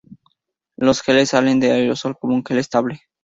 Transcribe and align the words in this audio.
Los 0.77 1.03
geles 1.03 1.29
salen 1.29 1.59
del 1.59 1.73
aerosol 1.73 2.17
como 2.17 2.33
un 2.33 2.43
gel 2.43 2.57
estable. 2.57 3.01